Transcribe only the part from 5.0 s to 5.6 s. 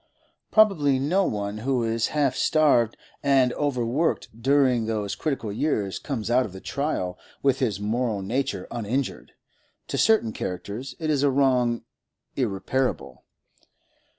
critical